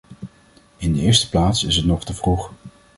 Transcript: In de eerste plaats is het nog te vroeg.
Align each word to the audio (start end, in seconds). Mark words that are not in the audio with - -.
In 0.77 0.93
de 0.93 0.99
eerste 1.01 1.29
plaats 1.29 1.63
is 1.63 1.75
het 1.75 1.85
nog 1.85 2.05
te 2.05 2.13
vroeg. 2.13 2.51